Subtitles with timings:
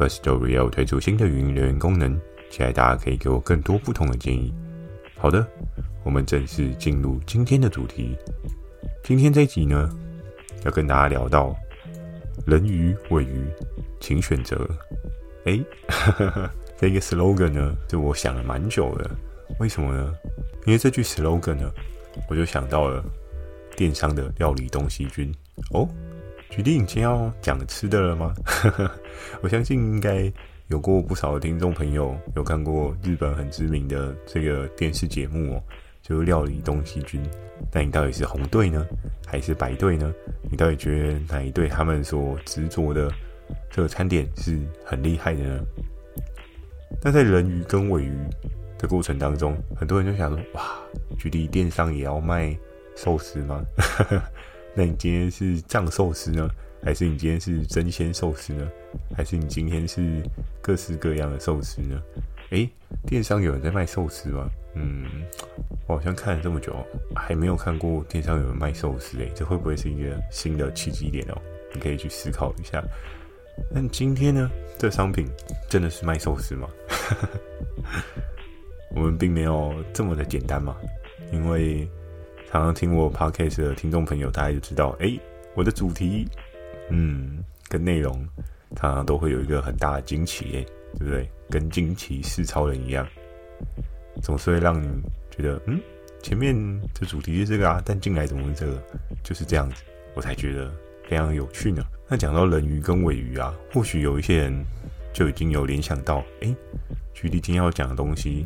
[0.00, 4.50] Firstory 要推出新的语音留言功能，期待大家可以给我更多不同的建议。
[5.18, 5.46] 好的，
[6.02, 8.16] 我们正式进入今天的主题。
[9.04, 9.90] 今天这一集呢，
[10.64, 11.54] 要跟大家聊到
[12.46, 13.44] 人鱼、鮪鱼，
[14.00, 14.66] 请选择。
[15.44, 15.60] 哎，
[16.80, 19.10] 这个 slogan 呢，就我想了蛮久的。
[19.58, 20.14] 为什么呢？
[20.64, 21.70] 因为这句 slogan 呢，
[22.26, 23.04] 我就想到了
[23.76, 25.30] 电商的料理东西君
[25.72, 25.86] 哦。
[26.50, 28.34] 举例，你今天要讲吃的了吗？
[29.40, 30.30] 我相信应该
[30.66, 35.62] 有过不少的听众朋友有看过日本很知名的这个电视节目哦，
[36.02, 37.22] 就是料理东西君。
[37.72, 38.84] 那你到底是红队呢，
[39.24, 40.12] 还是白队呢？
[40.50, 43.08] 你到底觉得哪一队他们所执着的
[43.70, 45.60] 这个餐点是很厉害的呢？
[47.00, 48.12] 那在人鱼跟鮪鱼
[48.76, 50.62] 的过程当中，很多人就想说：哇，
[51.16, 52.58] 举例电商也要卖
[52.96, 53.64] 寿司吗？
[54.74, 56.48] 那你今天是藏寿司呢，
[56.82, 58.70] 还是你今天是真鲜寿司呢，
[59.16, 60.22] 还是你今天是
[60.62, 62.00] 各式各样的寿司呢？
[62.50, 62.70] 诶，
[63.06, 64.48] 电商有人在卖寿司吗？
[64.74, 65.04] 嗯，
[65.88, 66.74] 我好像看了这么久，
[67.16, 71.42] 还没有看过电商有人卖寿司诶，这会不会是一个新的契机点哦？
[71.74, 72.82] 你可以去思考一下。
[73.70, 75.28] 那今天呢，这商品
[75.68, 76.68] 真的是卖寿司吗？
[78.94, 80.76] 我们并没有这么的简单嘛，
[81.32, 81.88] 因为。
[82.50, 85.16] 常常听我 podcast 的听众朋友，大家就知道，哎、
[85.54, 86.26] 我的主题，
[86.88, 88.26] 嗯，跟内容
[88.74, 90.64] 常常都会有一个很大的惊奇，哎，
[90.98, 91.30] 对不对？
[91.48, 93.06] 跟惊奇是超人一样，
[94.20, 94.88] 总是会让你
[95.30, 95.80] 觉得，嗯，
[96.24, 96.52] 前面
[96.92, 98.82] 的主题是这个啊，但进来怎么是这个？
[99.22, 100.68] 就是这样子，我才觉得
[101.08, 101.84] 非常有趣呢。
[102.08, 104.64] 那讲到人鱼跟鮪鱼啊，或许有一些人
[105.12, 106.56] 就已经有联想到，哎、欸，
[107.14, 108.44] 距离今天要讲的东西，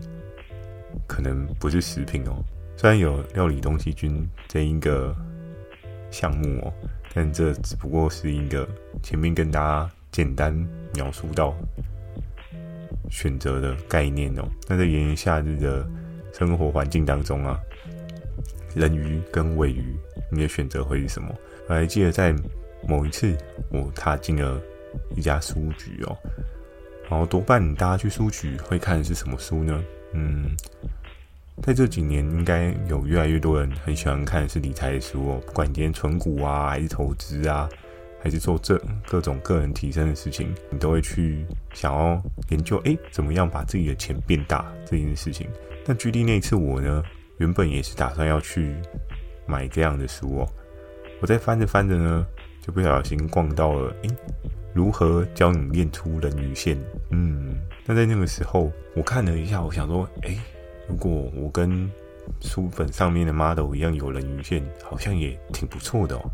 [1.06, 2.44] 可能不是食品哦。
[2.84, 5.16] 虽然有料理东西君这一个
[6.10, 6.74] 项目哦，
[7.14, 8.68] 但这只不过是一个
[9.02, 10.54] 前面跟大家简单
[10.92, 11.56] 描述到
[13.08, 14.46] 选择的概念哦。
[14.68, 15.88] 那在炎炎夏日的
[16.30, 17.58] 生活环境当中啊，
[18.76, 19.96] 人鱼跟鮪鱼，
[20.30, 21.34] 你的选择会是什么？
[21.68, 22.36] 我还记得在
[22.86, 23.34] 某一次
[23.70, 24.60] 我踏进了
[25.16, 26.14] 一家书局哦，
[27.08, 29.82] 然后多半大家去书局会看的是什么书呢？
[30.12, 30.54] 嗯。
[31.62, 35.40] 在这几年，应该有越来越多人很喜欢看是理财的书哦。
[35.46, 37.66] 不管今天存股啊，还是投资啊，
[38.22, 45.48] 还是做这各种个人提升的事情，你都会去想要研究，哎，怎么样把自己的钱变大这件事情。
[45.86, 47.02] 但举例那一次，我呢，
[47.38, 48.74] 原本也是打算要去
[49.46, 50.48] 买这样的书哦。
[51.22, 52.26] 我在翻着翻着呢，
[52.60, 54.10] 就不小心逛到了，哎，
[54.74, 56.76] 如何教你练出人鱼线？
[57.10, 57.54] 嗯，
[57.86, 60.36] 那在那个时候，我看了一下，我想说，哎。
[60.88, 61.90] 如果我跟
[62.40, 66.30] 书本上面的 model 一样有人鱼线，好像也挺不错的哦。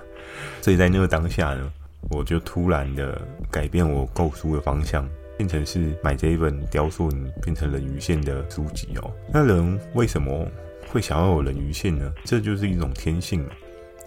[0.62, 1.72] 所以在那个当下呢，
[2.10, 3.20] 我就突然的
[3.50, 5.06] 改变我购书的方向，
[5.36, 9.10] 变成是买这一本雕塑你变成人鱼线的书籍哦。
[9.32, 10.46] 那人为什么
[10.88, 12.12] 会想要有人鱼线呢？
[12.24, 13.46] 这就是一种天性，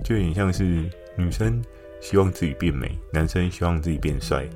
[0.03, 1.63] 就有点像是女生
[2.01, 4.47] 希望自己变美，男生希望自己变帅。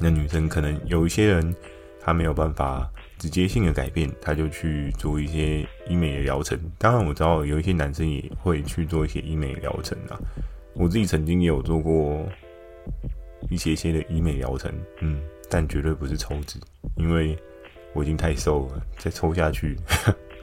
[0.00, 1.54] 那女生可能有一些人，
[2.00, 2.88] 她没有办法。
[3.20, 6.58] 直接性的改变，他就去做一些医美的疗程。
[6.78, 10.18] 当然，我知道有一些男生也会去做一些医美疗程啊。
[10.72, 12.26] 我自己曾经也有做过
[13.50, 14.72] 一些些的医美疗程，
[15.02, 15.20] 嗯，
[15.50, 16.58] 但绝对不是抽脂，
[16.96, 17.38] 因为
[17.92, 19.76] 我已经太瘦了，再抽下去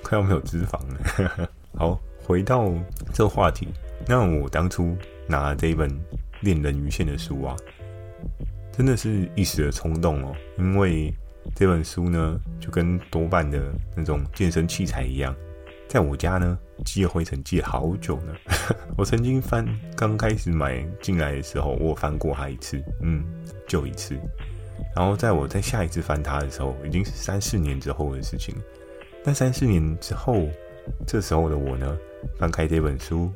[0.03, 1.49] 快要没有脂肪了。
[1.73, 2.71] 好，回到
[3.11, 3.67] 这个话题，
[4.05, 4.95] 那我当初
[5.27, 5.89] 拿这一本
[6.41, 7.55] 恋人鱼线的书啊，
[8.71, 11.12] 真的是一时的冲动哦，因为。
[11.55, 15.35] 这本书呢，就跟多半的那种健身器材一样，
[15.88, 18.35] 在我家呢积了灰尘，积了好久呢。
[18.97, 19.65] 我曾经翻，
[19.95, 23.23] 刚开始买进来的时候，我翻过它一次，嗯，
[23.67, 24.15] 就一次。
[24.95, 28.55] 然后在我在下一次翻它的时候，已经是三四年之后的事情。
[29.23, 30.47] 那三四年之后，
[31.05, 31.97] 这时候的我呢，
[32.38, 33.31] 翻开这本书，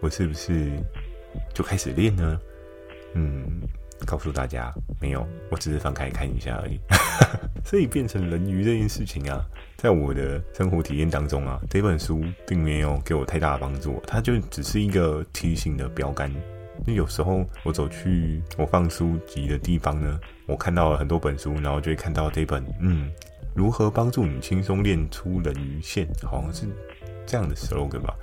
[0.00, 0.72] 我是不是
[1.54, 2.40] 就开始练呢？
[3.14, 3.62] 嗯。
[4.04, 6.78] 告诉大家，没有，我只是翻开看一下而已。
[7.66, 9.44] 所以变成人鱼这件事情啊，
[9.76, 16.32] 在我的生活体验当中啊，这本书并没有给我太大的帮助，它就只是一个提醒的标杆，
[16.86, 23.10] 那有时候我走去我放书籍的地方呢，我看到了很多本书，然后就会看到这本，嗯，
[23.52, 26.66] 如何帮助你轻松练出人鱼线，好像是
[27.26, 28.14] 这样的 slogan 吧。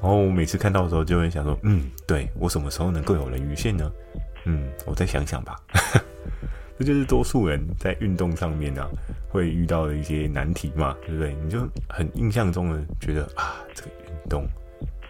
[0.00, 3.90] 然后我每次看到的时候，就会想说，嗯，对，我什么时候能够有人鱼线呢？
[4.44, 5.56] 嗯，我再想想吧。
[6.78, 8.88] 这就是多数人在运动上面啊，
[9.28, 11.34] 会遇到的一些难题嘛，对不对？
[11.42, 14.46] 你就很印象中的觉得啊，这个运动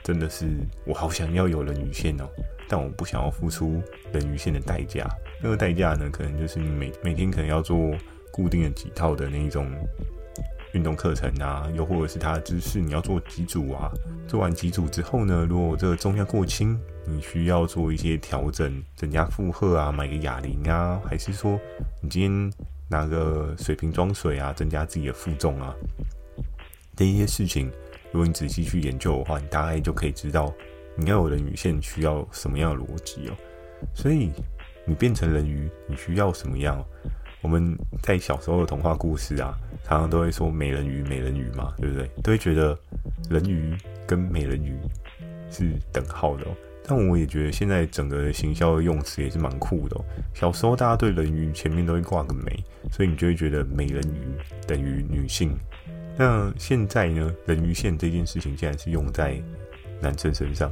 [0.03, 0.47] 真的是
[0.85, 2.29] 我好想要有人鱼线哦，
[2.69, 3.83] 但我不想要付出
[4.13, 5.09] 人鱼线的代价。
[5.43, 7.95] 那个代价呢，可能就是你每每天可能要做
[8.31, 9.67] 固定的几套的那一种。
[10.77, 13.91] 运动课程啊，又或者是他的姿势，你要做几组啊？
[14.29, 21.59] 做完几组之后呢，如果这个重量过轻，你需要做一些调整，增加负荷啊，买个哑铃啊，还是说
[22.03, 22.53] 你今天
[22.91, 25.75] 拿个水瓶装水啊，增加自己的负重啊？
[26.95, 27.73] 这一些事情，
[28.13, 30.53] 如果你仔细去研究的话，你大概就可以知道
[30.95, 33.37] 你要有人鱼线需要什么样的逻辑哦。
[33.95, 34.31] 所以
[34.85, 36.85] 你变成人鱼，你需要什么样？
[37.47, 42.11] 我们在小时候的童话故事啊，常常都会说美人鱼，美人鱼嘛，对不对？
[42.21, 42.77] 都会觉得
[43.31, 43.73] 人鱼
[44.05, 44.77] 跟美人鱼
[45.49, 46.45] 是等号的。
[46.85, 49.97] 但我也觉得现在整个行销的用词也是蛮酷的。
[50.35, 54.27] 小时候大家对人鱼前面都会挂个美，所以你就会觉得美人鱼
[54.67, 55.57] 等于女性。
[56.19, 59.41] 那现在呢，人鱼线这件事情竟然是用在
[60.01, 60.69] 男生身上，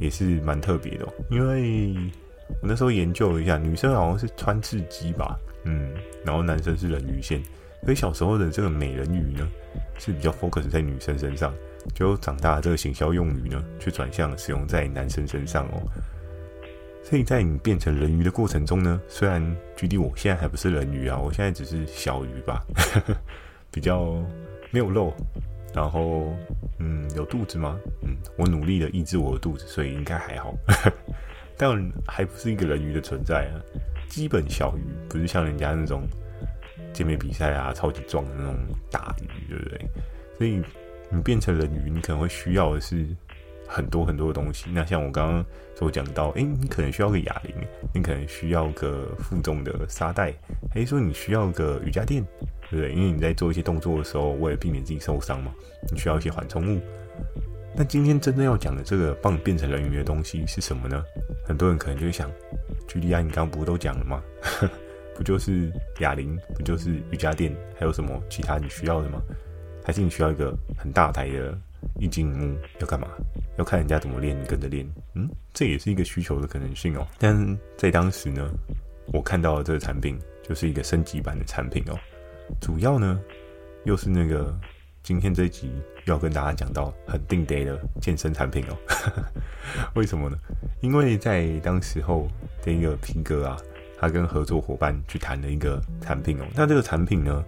[0.00, 1.12] 也是蛮特别的哦。
[1.30, 1.94] 因为
[2.62, 5.38] 我那时候研究了一下，女生好像是穿刺肌吧。
[5.64, 5.92] 嗯，
[6.24, 7.42] 然后男生是人鱼线，
[7.82, 9.46] 所以小时候的这个美人鱼呢，
[9.98, 11.54] 是比较 focus 在女生身上，
[11.94, 15.82] 就长大这个行销用语呢，却转向使用在男生身上哦。
[17.02, 19.44] 所以在你变成人鱼的过程中呢，虽然
[19.76, 22.62] 距离我现在还不是人鱼啊，我现在只是小鱼吧，
[23.70, 24.14] 比较
[24.70, 25.12] 没有肉，
[25.74, 26.32] 然后
[26.78, 27.78] 嗯，有肚子吗？
[28.02, 30.54] 嗯，我努力的抑制我的肚子，所以应该还好，
[31.60, 33.60] 但还不是一个人鱼的存在啊。
[34.08, 34.80] 基本小鱼，
[35.10, 36.08] 不是像人家那种
[36.90, 38.56] 健美比赛啊，超级壮的那种
[38.90, 39.78] 大鱼，对不对？
[40.38, 40.62] 所以
[41.10, 43.06] 你变成人鱼，你可能会需要的是
[43.68, 44.70] 很多很多的东西。
[44.72, 45.44] 那像我刚刚
[45.76, 47.54] 所讲到，诶，你可能需要个哑铃，
[47.94, 50.32] 你可能需要个负重的沙袋，
[50.72, 52.24] 还是说你需要个瑜伽垫，
[52.70, 52.92] 对不对？
[52.94, 55.52] 因为你在做一些动作的时候，为了避免自己受伤嘛，
[55.92, 56.80] 你需要一些缓冲物。
[57.74, 61.02] 那今天真正要讲的这个帮你变成人鱼的东西是什么呢？
[61.44, 62.30] 很多人可能就会想。
[62.88, 64.22] 举例啊，你刚刚不都讲了吗？
[65.14, 65.70] 不就是
[66.00, 69.22] 哑铃，不就是瑜伽垫，还有什么其他你需要的吗？
[69.84, 71.56] 还是你需要一个很大台的
[72.00, 72.56] 液晶幕？
[72.80, 73.08] 要干嘛？
[73.56, 74.84] 要看人家怎么练，你跟着练。
[75.14, 77.06] 嗯，这也是一个需求的可能性哦。
[77.18, 78.50] 但在当时呢，
[79.12, 81.98] 我看到的这个产品就是一个升级版的产品哦。
[82.60, 83.20] 主要呢，
[83.84, 84.52] 又是那个
[85.10, 85.72] 今天这一集
[86.04, 88.78] 要跟大家讲到很定得的健身产品哦。
[89.94, 90.36] 为什么呢？
[90.80, 92.28] 因为在当时候
[92.62, 93.56] 的一个皮哥啊，
[93.98, 96.44] 他跟合作伙伴去谈了一个产品哦。
[96.54, 97.44] 那这个产品呢，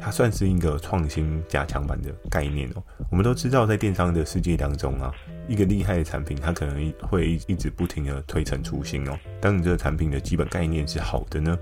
[0.00, 2.82] 它算是一个创新加强版的概念哦。
[3.12, 5.14] 我们都知道，在电商的世界当中啊，
[5.46, 9.16] 一个厉害的产品，它可能会一直不停的推陈出新哦。
[9.40, 11.56] 当你这个产品的基本概念是好的呢，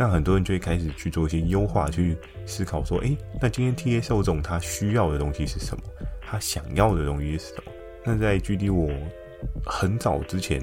[0.00, 2.16] 那很多人就会开始去做一些优化，去
[2.46, 5.82] 思考说，诶，那今天 TA 受众他需要的东西是什么？
[6.22, 7.72] 他想要的东西是什么？
[8.02, 8.90] 那在距离我。
[9.64, 10.58] 很早之前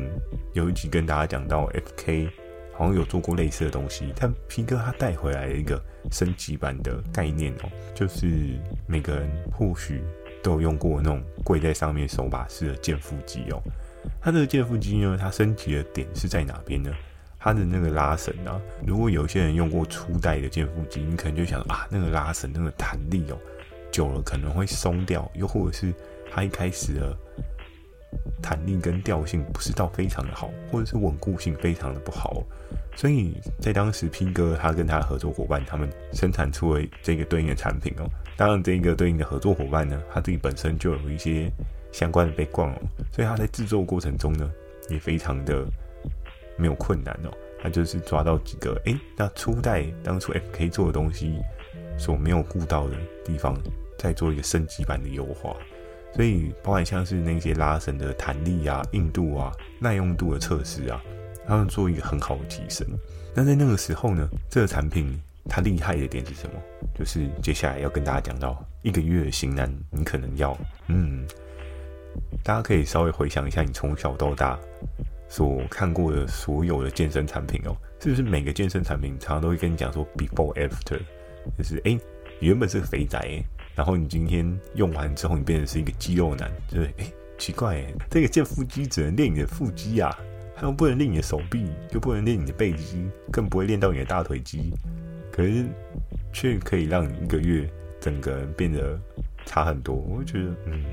[0.53, 2.29] 有一集跟大家讲到，FK
[2.73, 5.79] 好像有做过类似的东西，但 P 哥他带回来一个
[6.11, 8.27] 升级版的概念哦，就是
[8.87, 10.01] 每个人或许
[10.41, 13.61] 都有用过那种跪在上面手把式的健腹机哦。
[14.19, 16.91] 它这个健腹机呢，它升级的点是在哪边呢？
[17.47, 23.37] 它的那个拉绳啊，如果有些人用过初代的健腹机，你可能就想啊，那个拉绳那个弹力哦，
[23.89, 25.93] 久了可能会松掉，又或者是
[26.29, 27.17] 它一开始的。
[28.41, 32.41] 弹力跟调性不是到非常的好，或者是稳固性非常的不好，
[32.95, 38.09] 所以在当时 P 哥他跟他的合作伙伴，他们生产出了这个对应的产品哦。
[38.37, 41.51] 当然，这个对应的合作伙伴呢，他自己本身就有一些
[41.91, 44.49] 相关的 background 哦，所以他在制作过程中呢，
[44.89, 45.65] 也非常的
[46.57, 47.31] 没有困难哦。
[47.61, 51.39] 他就是抓到几个，诶，那初代当初 FK 做的东西
[51.97, 52.95] 所没有顾到的
[53.25, 53.57] 地方，
[53.97, 55.55] 再做一个升级版的优化。
[56.13, 61.03] 所以，包含像是那些拉绳的弹力啊、硬度啊、耐用度的测试啊，
[61.47, 62.87] 他们做一个很好的提升。
[63.35, 66.53] 那在那个时候呢，这个产品它厉害的点是什么？
[66.95, 71.27] 就是接下来要跟大家讲到一个月的型男，你可能要嗯，
[72.43, 74.57] 大家可以稍微回想一下，你从小到大
[75.29, 80.99] 所看过的所有的健身产品哦，是不是每个健身产品常常都会跟你讲说 before after，
[81.57, 81.99] 就是诶，
[82.39, 83.43] 你原本是个肥宅。
[83.75, 87.05] 然后你今天用完之后，你变成是一个肌肉男，对不对？
[87.05, 90.17] 诶，奇怪，这个健腹肌只能练你的腹肌啊，
[90.55, 94.73] 它又不能练你的手臂，又不能练你的背肌，更不会练到你的大腿肌，
[95.31, 95.63] 可是
[96.33, 97.69] 却可以让你一个月
[97.99, 98.99] 整个人变得
[99.45, 99.93] 差很多。
[99.95, 100.83] 我觉得，嗯，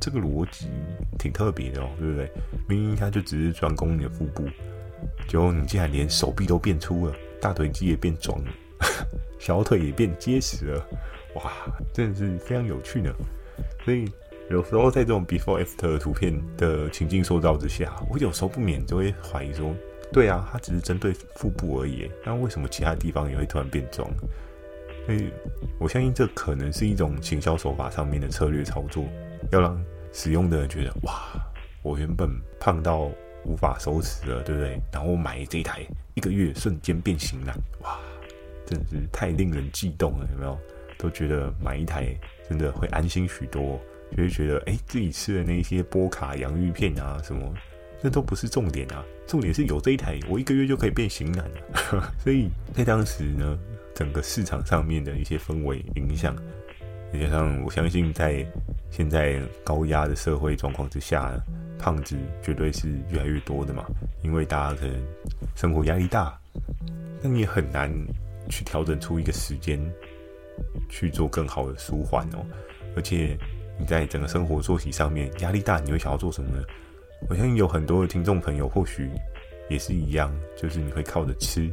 [0.00, 0.68] 这个逻辑
[1.18, 2.30] 挺特别的哦，对不对？
[2.68, 4.44] 明明它就只是专攻你的腹部，
[5.28, 8.50] 结果你竟然连手臂都变粗了，大腿肌也变壮了，
[9.38, 10.86] 小腿也变结实了，
[11.36, 11.52] 哇，
[11.92, 13.12] 真的是非常有趣呢。
[13.84, 14.10] 所以。
[14.50, 19.74] 有时候在这种 before after 的图片的情境塑造之下，我有时候不免就会怀疑说：
[20.10, 24.10] 对啊，它只是针对腹部而已，那为什么其他地方也会突然变壮？
[25.04, 25.28] 所以
[25.78, 29.04] 我相信这可能是一种行销手法上面的策略操作，
[29.50, 31.24] 要让使用的人觉得：哇，
[31.82, 32.28] 我原本
[32.60, 33.10] 胖到
[33.44, 34.80] 无法收拾了，对不对？
[34.92, 37.98] 然后我买这一台，一个月瞬间变型了，哇，
[38.66, 40.58] 真的是太令人悸动了，有没有？
[40.98, 42.12] 都觉得买一台
[42.48, 43.80] 真的会安心许多。
[44.16, 47.52] 就会觉得，哎、自己吃的那些波卡洋芋片啊，什么，
[48.00, 49.04] 那都不是重点啊。
[49.26, 52.10] 重点是有这一台，我一个月就可以变型男了。
[52.18, 53.58] 所以在当时呢，
[53.94, 56.34] 整个市场上面的一些氛围影响，
[57.12, 58.46] 再加上我相信，在
[58.90, 61.32] 现在高压的社会状况之下，
[61.78, 63.84] 胖子绝对是越来越多的嘛。
[64.22, 65.00] 因为大家可能
[65.54, 66.38] 生活压力大，
[67.22, 67.92] 那你也很难
[68.48, 69.80] 去调整出一个时间
[70.88, 72.44] 去做更好的舒缓哦，
[72.96, 73.36] 而且。
[73.80, 76.64] 你在整个生活作息上面压力大，你会想要做什么呢？
[77.28, 79.08] 我相信有很多的听众朋友或许
[79.70, 81.70] 也是一样，就是你会靠着吃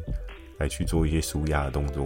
[0.60, 2.06] 来去做一些舒压的动作。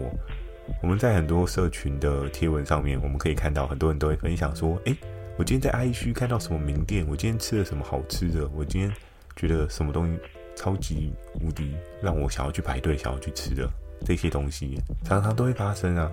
[0.81, 4.95] 我们在很多社群的贴文上面，我们可以看到很多人都会分享说：“诶，
[5.38, 8.93] 我今天在 I 区看到什么名店，我今天吃了什么好吃的，我今天
[9.35, 10.19] 觉得什么东西
[10.55, 11.11] 超级
[11.41, 13.69] 无敌让我想要去排队、想要去吃的
[14.05, 16.09] 这些东西，常常都会发生啊。”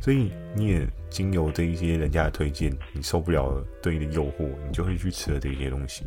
[0.00, 6.04] 所以你也经由这一些人家的推荐，你受不了对你的诱惑，你就会去吃了这些东西。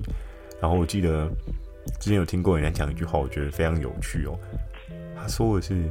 [0.62, 1.30] 然后我记得
[1.98, 4.38] 之前有听过人家讲一句话，我觉得非常有趣哦。
[5.16, 5.90] 他说的是：“，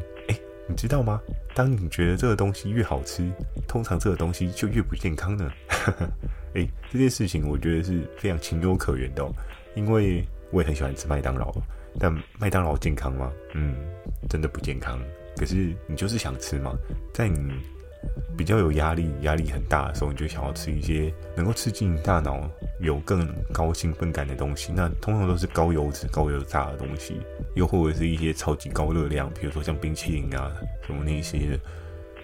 [0.68, 1.20] 你知道吗？
[1.54, 3.30] 当你觉得这个东西越好吃，
[3.68, 5.50] 通常这个东西就越不健康呢。
[6.54, 9.30] ”哎，这件事情我觉得是非常情有可原的哦。
[9.74, 11.54] 因为我也很喜欢吃麦当劳，
[11.98, 13.32] 但麦当劳健康吗？
[13.54, 13.76] 嗯，
[14.28, 14.98] 真的不健康。
[15.36, 16.74] 可是你就是想吃嘛，
[17.12, 17.52] 在你。
[18.36, 22.48] 比较有压力、压力很大的时候，你就想要吃一些能够刺激你大脑
[22.80, 24.72] 有更高兴奋感的东西。
[24.74, 27.20] 那通常都是高油脂、高油炸的东西，
[27.54, 30.52] 又或者是一些超级高热量，比如说像冰淇淋啊
[30.86, 31.60] 什么那些的，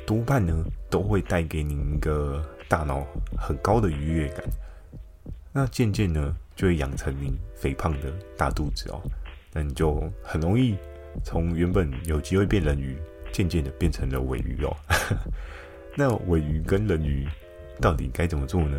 [0.07, 3.07] 多半呢都会带给你一个大脑
[3.38, 4.45] 很高的愉悦感。
[5.52, 9.00] 那渐渐呢就会养成你肥胖的大肚子哦，
[9.52, 10.76] 那你就很容易
[11.25, 12.97] 从原本有机会变人鱼，
[13.33, 14.76] 渐渐的变成了尾鱼哦。
[15.95, 17.27] 那尾鱼跟人鱼
[17.81, 18.77] 到底该怎么做呢？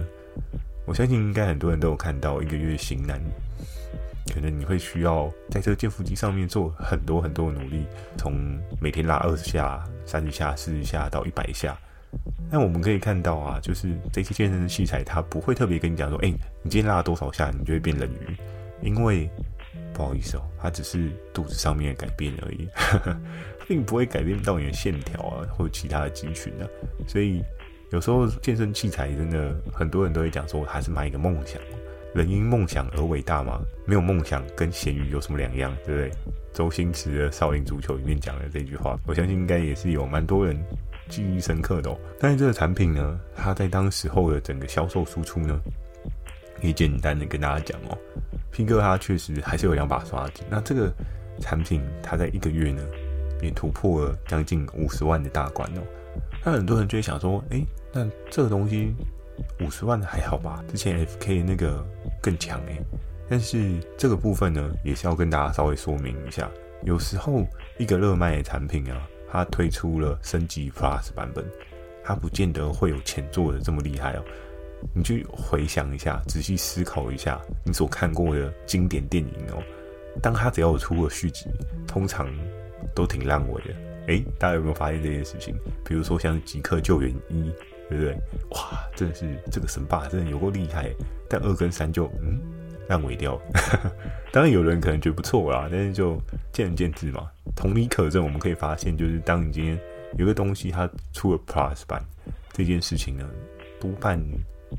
[0.86, 3.22] 我相信应该很多人都有看到一个月型男，
[4.34, 7.86] 可能你会需要在这个健腹机上面做很多很多的努力，
[8.18, 8.34] 从
[8.82, 11.78] 每天拉二十下、三十下、四十下到一百下。
[12.52, 16.30] 那我们可以看到啊，就是这些健身的器材，它不会特别跟你讲说，哎、
[16.62, 18.36] 你今天拉了多少下，你就会变人鱼，
[18.82, 19.30] 因为
[19.94, 22.68] 不好意思哦，它只是肚子上面的改变而已。
[23.68, 26.68] 并不会改变到你的线条啊，或者其他的肌群啊，
[27.08, 27.42] 所以
[27.92, 31.62] 有时候健身器材真的很多人都会讲说，还是买一个梦想。
[32.14, 33.60] 人因梦想而伟大吗？
[33.86, 36.12] 没有梦想跟咸鱼有什么两样，对不对？
[36.54, 40.56] 周星驰的《少林足球》里面讲的这句话，我相信应该也是有蛮多人
[41.10, 41.98] 记忆深刻的哦。
[42.20, 45.60] 但是这个产品呢，它在当时候的整个销售输出呢，
[46.62, 47.98] 可以简单的跟大家讲哦
[48.54, 50.44] ，P 哥他确实还是有两把刷子。
[50.50, 50.94] 那这个
[51.42, 52.82] 产品，它在一个月呢，
[53.42, 55.82] 也突破了将近五十万的大关哦。
[56.46, 58.94] 那很多人就会想说，诶，那这个东西
[59.60, 60.64] 五十万还好吧？
[60.70, 61.84] 之前 FK 那个
[62.22, 62.80] 更强诶。
[63.28, 66.50] 但是这个部分呢，也是要跟大家稍微说明一下。
[66.84, 67.44] 有时候
[67.80, 71.44] 一个热卖的产品啊，它推出了升级 Plus 版本，
[72.04, 74.24] 它不见得会有前作的这么厉害哦。
[74.94, 79.62] 你去回想一下，仔细思考一下你所看过的经典电影哦。
[80.22, 81.48] 当它只要有出了续集，
[81.88, 82.28] 通常
[82.94, 83.74] 都挺烂尾的，
[84.08, 85.56] 诶，大家有没有发现这件事情？
[85.84, 87.50] 比如说像《极客救援一》，
[87.90, 88.14] 对不对？
[88.52, 90.92] 哇，真的是这个神霸真的有够厉害，
[91.28, 92.40] 但二跟三就嗯
[92.88, 93.40] 烂尾掉。
[94.32, 96.16] 当然有人可能觉得不错啦，但是就
[96.52, 97.30] 见仁见智嘛。
[97.56, 99.80] 同理可证，我们可以发现，就是当你今天
[100.18, 102.04] 有个东西它出了 Plus 版，
[102.52, 103.28] 这件事情呢，
[103.80, 104.20] 多半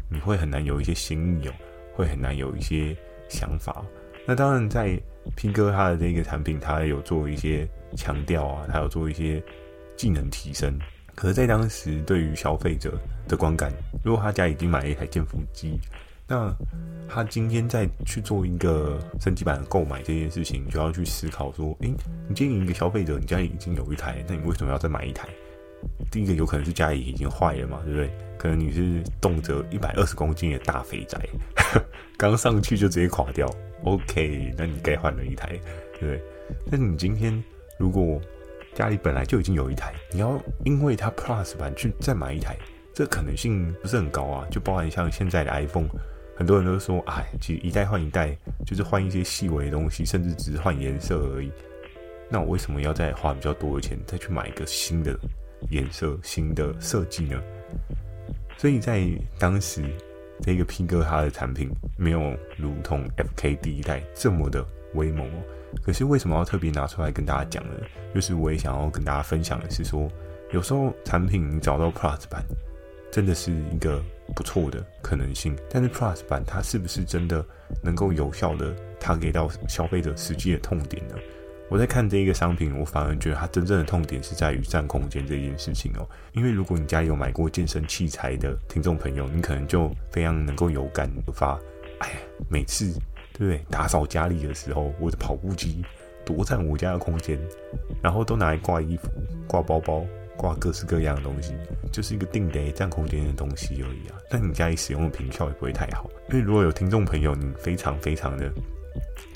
[0.08, 1.52] 你会很难有一些新意哦，
[1.94, 2.96] 会很难有一些
[3.28, 3.84] 想法。
[4.26, 5.00] 那当然在
[5.36, 7.68] 拼哥他的这个产品，他有做一些。
[7.96, 9.40] 强调啊，他有做一些
[9.96, 10.76] 技能提升，
[11.14, 12.98] 可是，在当时对于消费者
[13.28, 13.72] 的观感，
[14.02, 15.78] 如果他家已经买了一台健腹机，
[16.26, 16.52] 那
[17.08, 21.94] 他今天再去做一个升级版的购买这件事情，就要去思考说：诶，
[22.28, 25.28] 你经营一个消费者，你家里已经有一台，那你为什么要再买一台？
[26.10, 28.10] 第一个有可能是家里已经坏了嘛，对不对？
[28.38, 31.18] 可能你是动辄一百二十公斤的大肥宅，
[32.16, 33.48] 刚上去就直接垮掉。
[33.84, 35.48] OK，那你该换了一台，
[35.98, 36.22] 对不对？
[36.70, 37.42] 但你今天
[37.78, 38.20] 如果
[38.74, 42.56] 家里本来就已经有一台，你要因为它 Plus 版去再买一台，
[42.92, 44.46] 这可能性不是很高啊。
[44.50, 45.88] 就包含像现在的 iPhone，
[46.36, 48.36] 很多人都说，哎，其实一代换一代
[48.66, 51.50] 就是换一些细微的东西，甚至只是换颜色而已。
[52.30, 55.18] 那我为什么要再花比较多的钱再去买一个新的？
[55.70, 57.42] 颜色新的设计呢，
[58.56, 59.06] 所以在
[59.38, 59.82] 当时
[60.42, 65.28] 这个 P 哥他的产品没有如同 FK 第一代这么的威猛。
[65.82, 67.74] 可是为什么要特别拿出来跟大家讲呢？
[68.14, 70.08] 就是我也想要跟大家分享的是说，
[70.52, 72.44] 有时候产品你找到 Plus 版
[73.10, 74.00] 真的是一个
[74.36, 77.44] 不错的可能性，但是 Plus 版它是不是真的
[77.82, 81.16] 能够有效的他给到消费者实际的痛点呢？
[81.70, 86.06] 我在看这一个商品，我反而觉得它真正的痛点是在于占空间这件事情哦。
[86.32, 91.58] 因为如果你家里有买过健身器材的听众朋友，你可能就非常能够有感而发。
[91.98, 92.16] 哎呀，
[92.48, 92.92] 每次
[93.32, 93.58] 对不对？
[93.70, 95.82] 打扫家里的时候，我的跑步机
[96.24, 97.38] 多占我家的空间，
[98.02, 99.08] 然后都拿来挂衣服、
[99.48, 100.04] 挂包包、
[100.36, 101.54] 挂各式各样的东西，
[101.90, 104.18] 就是一个定得占空间的东西而已啊。
[104.30, 108.52] 但你家里使用的坪效也不会太好，因为如果有听众朋友，你非常非常的。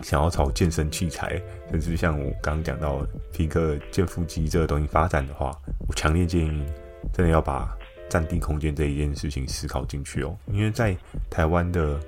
[0.02, 5.50] 想要朝健身器材，甚至像我刚刚讲到皮克健腹肌这个东西发展的话，
[5.88, 6.64] 我强烈建议
[7.12, 7.76] 真的要把
[8.08, 10.36] 占地空间这一件事情思考进去哦。
[10.46, 10.96] 因为在
[11.28, 11.98] 台湾的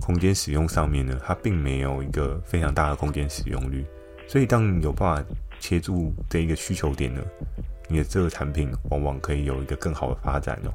[0.00, 3.84] 空间使用上面呢，它并没有一个非常大的空间使用率，
[4.28, 7.20] 所以当你有办法切住这一个需求点呢，
[7.88, 10.70] 你的这个产品往往可以有一个更好的发展哦。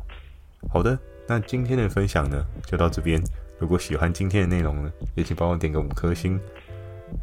[0.69, 3.21] 好的，那今天的分享呢，就到这边。
[3.59, 6.39] 如果喜欢今天的内容呢，也请帮我点个五颗星。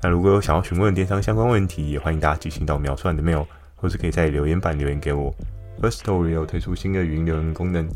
[0.03, 5.33] 那如果有想要询问电商相关问题，也欢迎大家寄信到描述栏的 mail，或是可以在留言板留言给我。
[5.81, 7.87] First Story 有推出新的语音留言功能，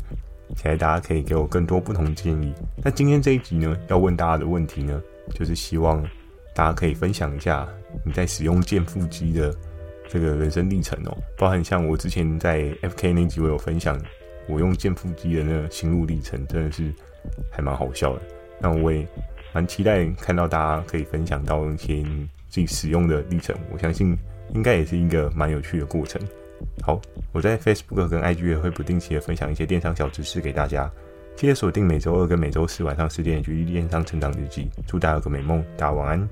[0.55, 2.53] 期待大家可以给我更多不同建议。
[2.83, 5.01] 那今天这一集呢，要问大家的问题呢，
[5.33, 6.01] 就是希望
[6.53, 7.67] 大家可以分享一下
[8.05, 9.53] 你在使用健腹肌的
[10.07, 13.99] 这个人生历程哦，包含像我之前在 FK 那集我有分享
[14.47, 16.93] 我用健腹肌的那个心路历程，真的是。
[17.51, 18.21] 还蛮好笑的，
[18.59, 19.05] 那我也
[19.53, 22.03] 蛮期待看到大家可以分享到一些
[22.47, 24.17] 自己使用的历程，我相信
[24.53, 26.21] 应该也是一个蛮有趣的过程。
[26.81, 26.99] 好，
[27.31, 30.91] 我在 Facebook 跟 IG 也会不定期的分享一些电商小知识给大家，
[31.35, 36.29] 记得锁定每周二跟每周四晚上十点的《GD 电商成长日记》，祝大家有个美梦，大家晚安。